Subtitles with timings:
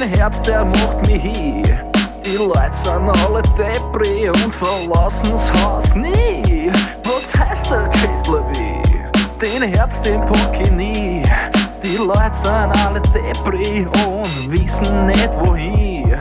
[0.00, 1.62] Den Herbst, der macht mich hin.
[2.24, 6.70] Die Leute sind alle Depri und verlassen's Haus nie.
[7.02, 8.80] Was heißt der Tschüsslerweh?
[9.42, 11.22] Den Herbst, den pack ich nie.
[11.82, 16.14] Die Leute sind alle Depri und wissen nicht wohin.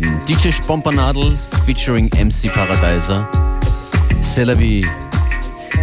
[0.00, 0.20] Werden.
[0.28, 3.28] DJ Spompernadel featuring MC Paradiser.
[4.22, 4.86] Celavi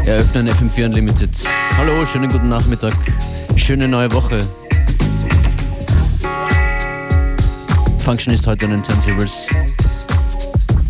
[0.05, 1.29] eröffnen FM4 Unlimited.
[1.77, 2.93] Hallo, schönen guten Nachmittag.
[3.55, 4.39] Schöne neue Woche.
[7.99, 9.47] Function ist heute an den Turntables.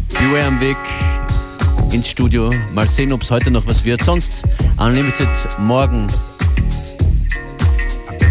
[0.10, 0.78] Beware am Weg
[1.92, 2.50] ins Studio.
[2.74, 4.04] Mal sehen, ob es heute noch was wird.
[4.04, 4.44] Sonst
[4.78, 5.30] Unlimited
[5.60, 6.08] morgen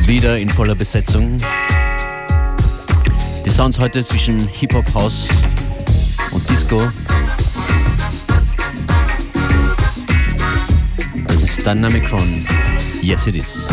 [0.06, 1.38] wieder in voller Besetzung.
[3.44, 5.28] Die Sounds heute zwischen Hip-Hop, House
[6.31, 6.81] und Disco.
[11.26, 12.46] Das ist Dynamicron.
[13.02, 13.67] Yes, it is.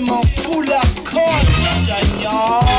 [0.00, 1.22] m'en fous la corde,
[2.20, 2.73] y'all.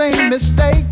[0.00, 0.89] same mistake.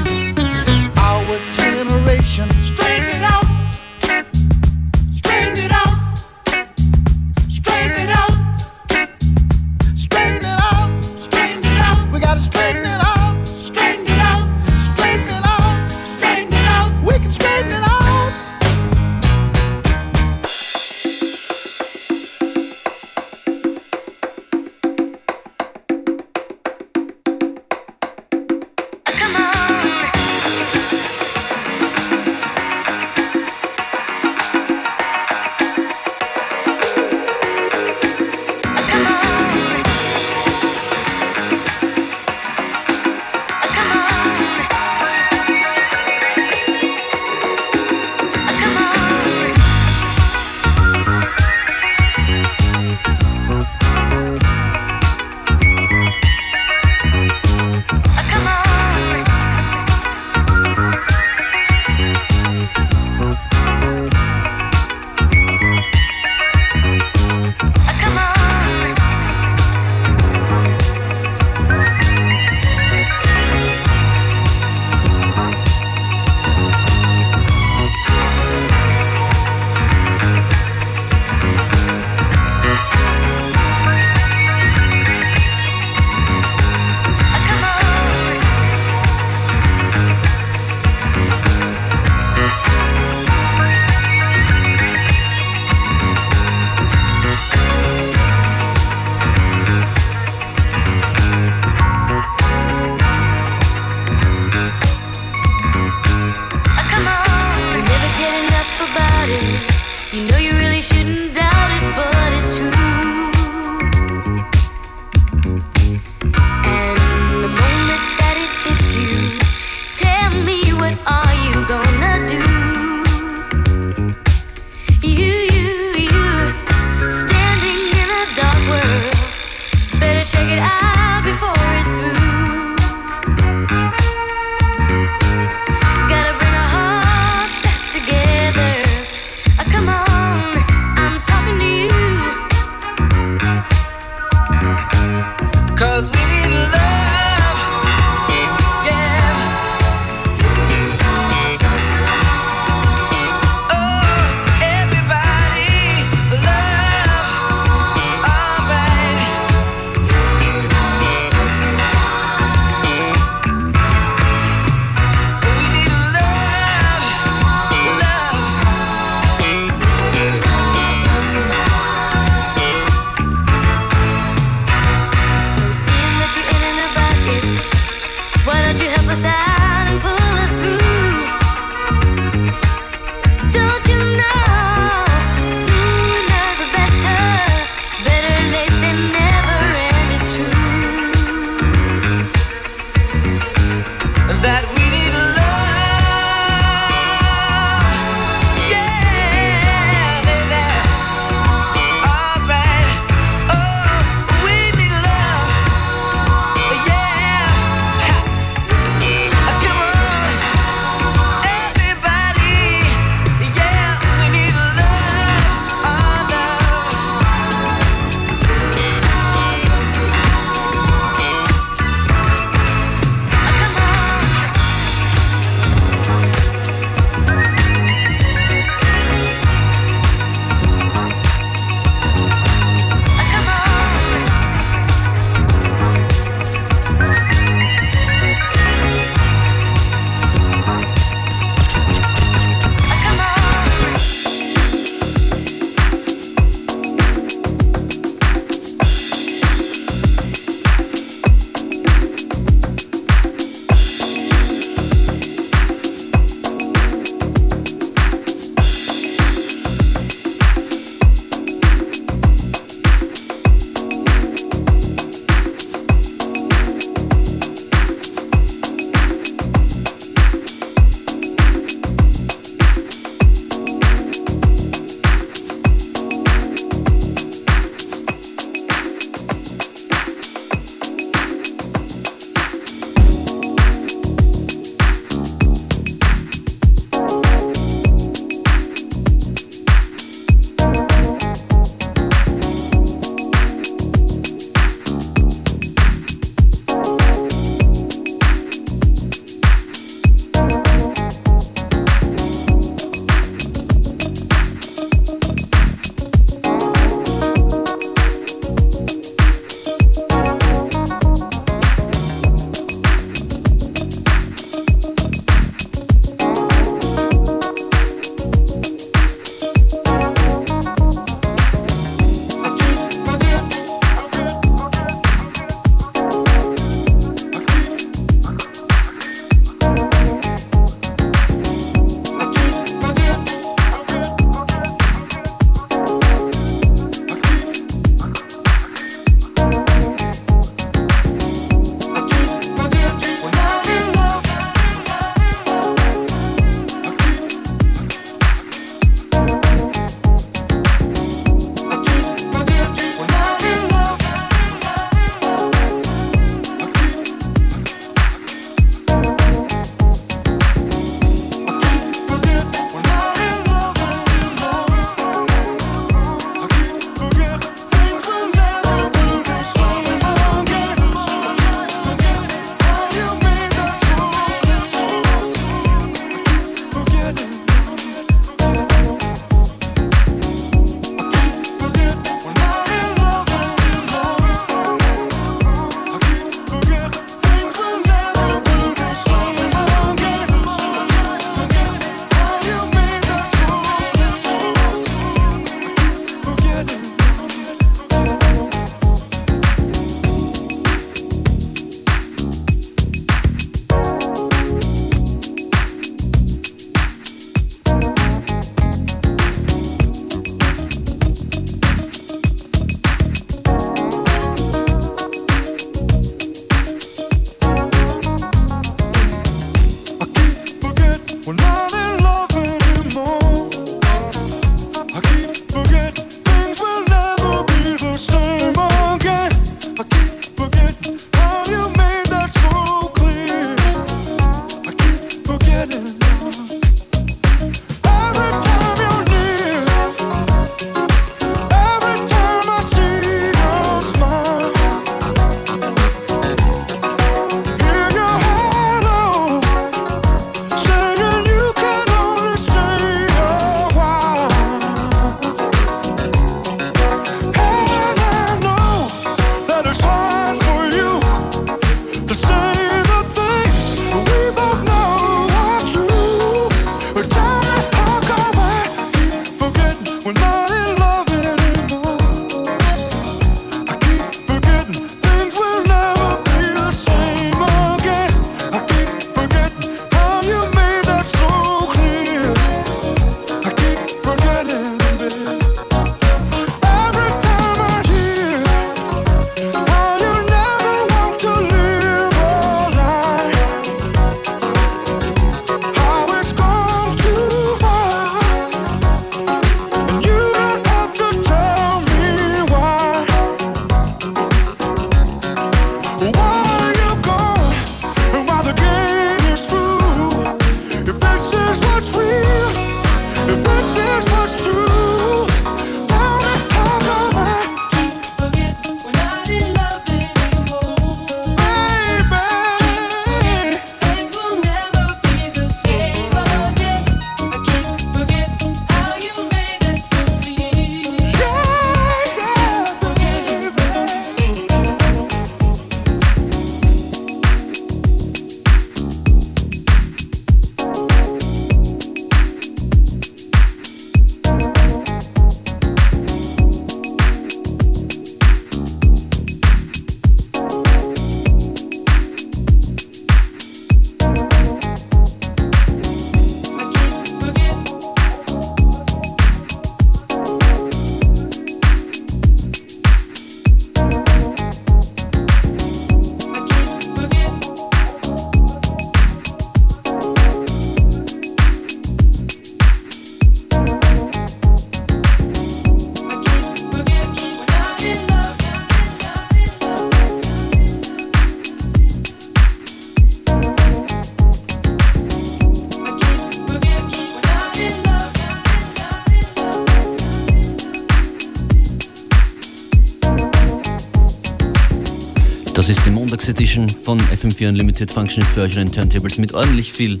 [596.40, 600.00] Montagsedition von FM4 Unlimited Functionist für euch in Turntables mit ordentlich viel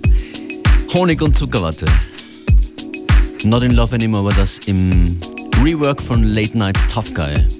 [0.94, 1.84] Honig und Zuckerwatte.
[3.44, 5.18] Not in Love Anymore war das im
[5.62, 7.59] Rework von Late Night Tough Guy.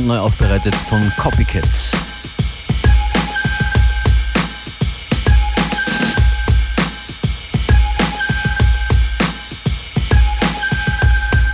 [0.00, 1.90] Brandneu aufbereitet von Copycats.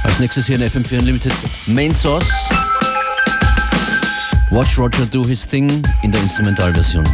[0.05, 1.33] Als nächstes hier in FM4 Unlimited
[1.67, 2.31] Main Source.
[4.51, 7.05] Watch Roger do his thing in der Instrumentalversion.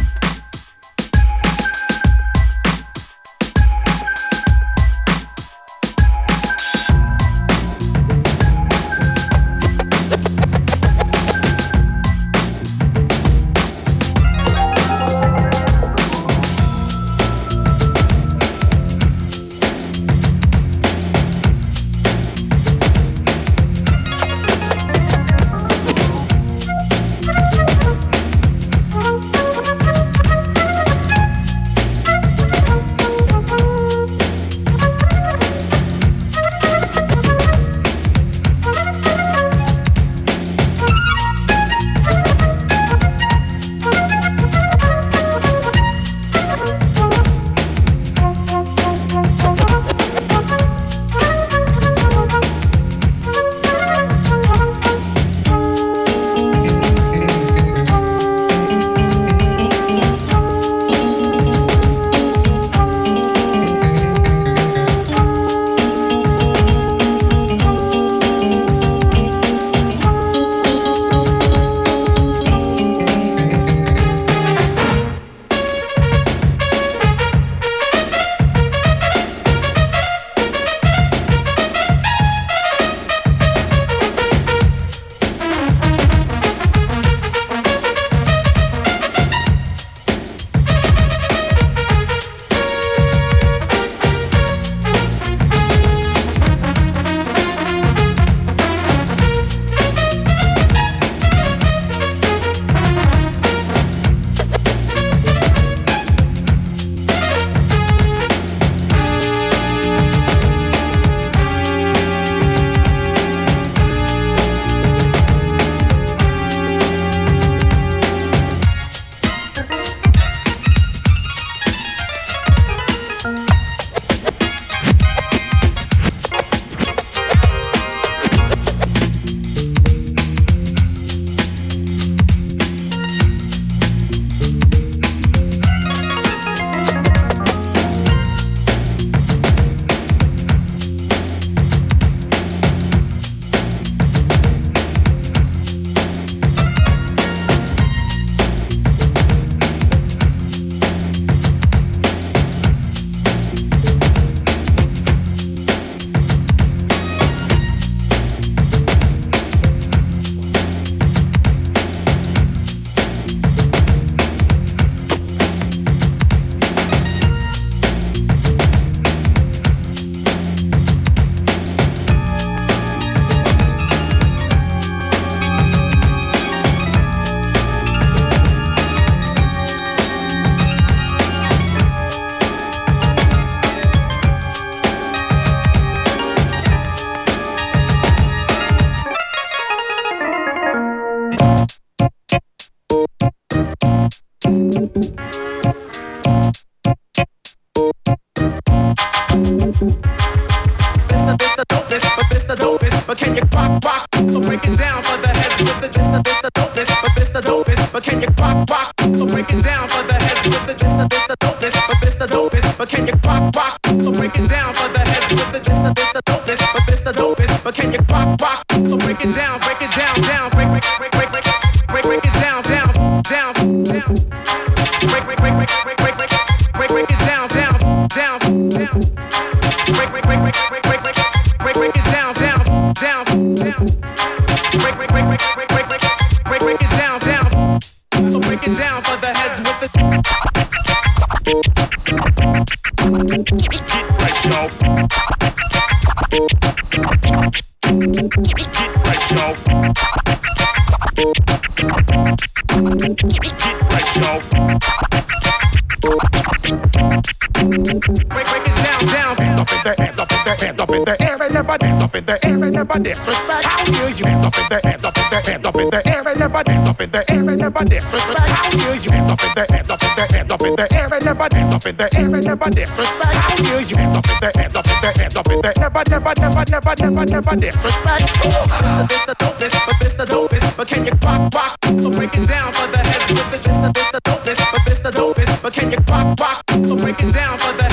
[262.13, 263.65] Up in the air and never disrespect.
[263.65, 266.07] How dare you stand up in the hand up in the hand up in the
[266.07, 268.49] air and never stand up in the air and never disrespect.
[268.49, 270.93] How dare you stand up in the hand up in the hand up in the
[270.93, 273.33] air and never stand up in the air and never disrespect.
[273.33, 275.73] How dare you stand up in the hand up in the hand up in the
[275.73, 278.25] never never never never never never disrespect.
[278.43, 280.77] The this the dopest, but this the dopest.
[280.77, 281.77] But can you rock rock?
[281.97, 284.81] So break it down for the heads with the this the this the dopest, but
[284.85, 285.63] this the dopest.
[285.63, 286.61] But can you rock rock?
[286.85, 287.92] So break it down for the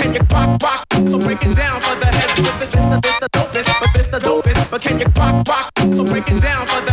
[0.00, 0.84] can you rock rock?
[1.08, 3.90] So break it down for the heads with the this the this the dopest, but
[3.94, 4.70] this the dopest.
[4.70, 5.70] But can you rock rock?
[5.94, 6.89] So break it down for the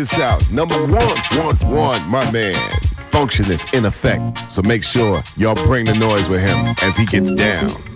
[0.00, 0.50] this out.
[0.50, 2.58] Number one, one, one, my man.
[3.10, 7.04] Function is in effect, so make sure y'all bring the noise with him as he
[7.04, 7.89] gets down.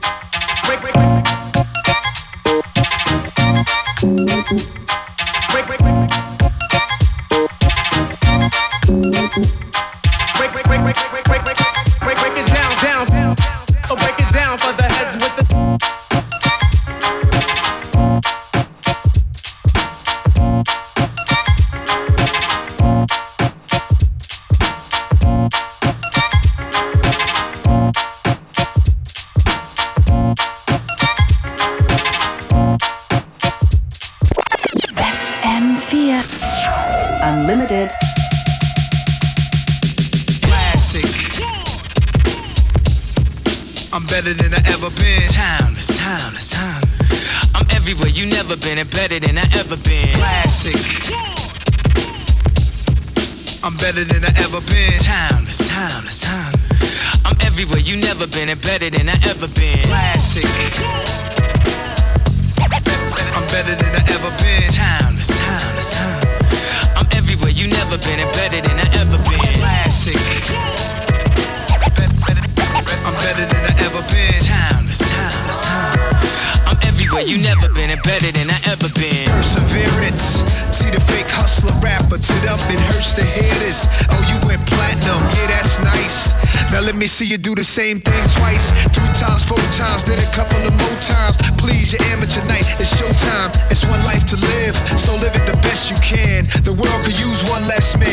[97.67, 98.04] Less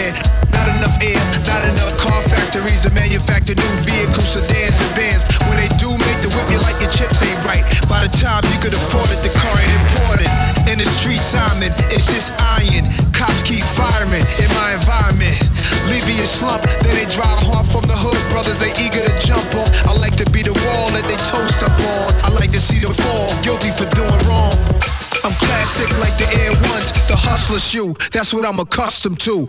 [28.14, 29.48] That's what I'm accustomed to.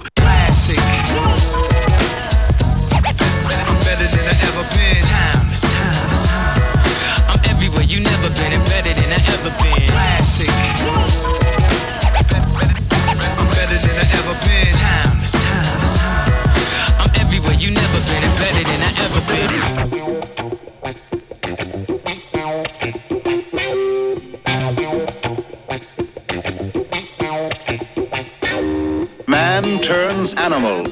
[30.42, 30.84] Turns animal.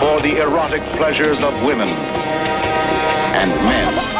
[0.00, 4.13] For the erotic pleasures of women and men.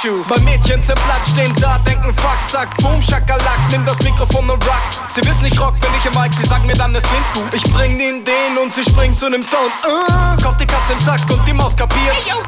[0.00, 0.24] Issue.
[0.28, 4.64] Bei Mädchen im Blatt stehen da, denken Fuck, sagt Boom, Schakalak, nimm das Mikrofon und
[4.66, 4.82] rock.
[5.08, 7.54] Sie wissen, ich rock, bin ich im Mike, sie sagen mir dann, es klingt gut.
[7.54, 9.72] Ich bring ihnen den und sie springt zu nem Sound.
[9.84, 12.16] Uh, kauf die Katze im Sack und die Maus kapiert.
[12.18, 12.46] Ich auch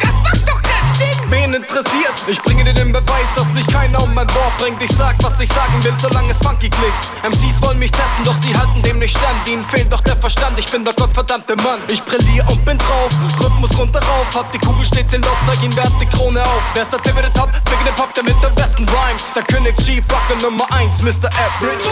[1.73, 2.12] interessiert.
[2.27, 4.83] Ich bringe dir den Beweis, dass mich keiner um mein Wort bringt.
[4.83, 6.95] Ich sag, was ich sagen will, solange es funky klingt.
[7.25, 9.49] MCs wollen mich testen, doch sie halten dem nicht stand.
[9.49, 11.81] Ihnen fehlt doch der Verstand, ich bin der gottverdammte Mann.
[11.89, 13.11] Ich brillier und bin drauf,
[13.41, 14.27] Rhythmus runter rauf.
[14.35, 16.62] Hab die Kugel stets in Lauf, zeig ihn, wer die Krone auf.
[16.75, 17.51] Wer ist der Tip der Top?
[17.68, 19.33] Fick den Pop, der mit den besten Rhymes.
[19.35, 21.31] Der König G-Fucker Nummer 1, Mr.
[21.33, 21.89] Average.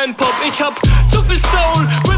[0.00, 0.80] kein Pop, ich hab
[1.10, 2.09] zu viel Soul.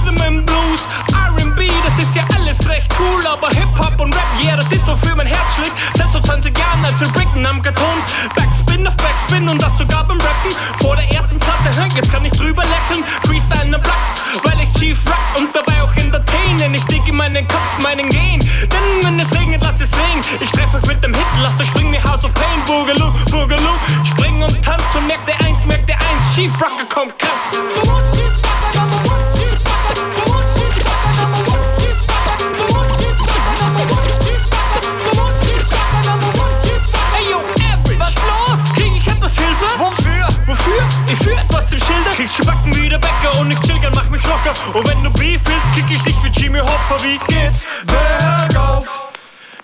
[46.92, 49.08] Phobie geht's bergauf,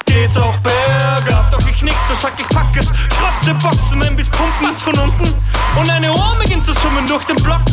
[0.07, 1.51] geht's auch bergab.
[1.51, 2.87] Doch ich nix, du sag ich pack es.
[2.87, 5.35] Schrotte Boxen, ein bis pumpen ist von unten.
[5.79, 7.68] Und eine Ohr beginnt zu summen durch den Block.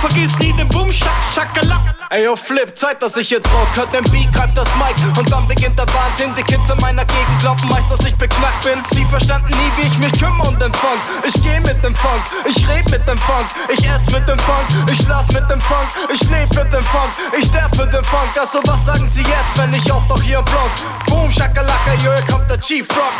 [0.00, 1.94] Vergiss nie den Boom, Schack, Schackerlack.
[2.08, 3.68] Ey, yo, Flip, Zeit, dass ich jetzt rock.
[3.74, 4.96] Hört den Beat, greift das Mic.
[5.18, 6.34] Und dann beginnt der Wahnsinn.
[6.34, 8.82] Die Kids in meiner Gegend glauben meist, dass ich beknackt bin.
[8.86, 10.98] Sie verstanden nie, wie ich mich kümmere um den Funk.
[11.22, 13.46] Ich geh mit dem Funk, ich red mit dem Funk.
[13.68, 15.88] Ich ess mit dem Funk, ich schlaf mit dem Funk.
[16.12, 18.30] Ich leb mit dem Funk, ich sterb für den Funk.
[18.40, 20.70] Also was sagen sie jetzt, wenn ich auch doch hier im Block?
[21.06, 23.14] Boom, Shakalaka, yo, hier kommt der Chief Rock.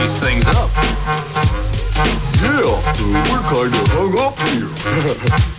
[0.00, 0.70] These things up.
[2.40, 2.70] Yeah,
[3.30, 4.68] we're kinda hung up here.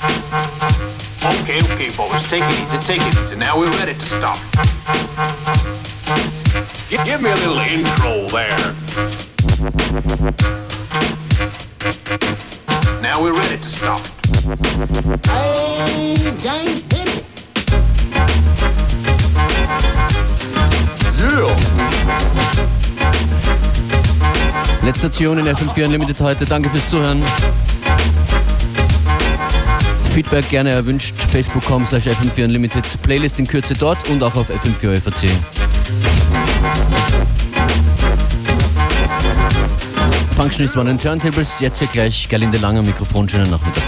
[1.22, 3.36] Okay, okay, boys, take it easy, take it easy.
[3.36, 4.38] Now we're ready to stop.
[6.88, 8.56] Gi- Give me a little intro there.
[13.02, 14.00] Now we're ready to stop.
[24.84, 26.46] Letzte Station in FM4 Unlimited heute.
[26.46, 27.22] Danke fürs Zuhören.
[30.14, 31.14] Feedback gerne erwünscht.
[31.32, 32.84] Facebook.com slash FM4 Unlimited.
[33.04, 35.30] Playlist in Kürze dort und auch auf FM4 FAT.
[40.36, 41.60] Functionist One and Turntables.
[41.60, 43.28] Jetzt hier gleich Gerlinde Langer Mikrofon.
[43.28, 43.84] Schönen Nachmittag.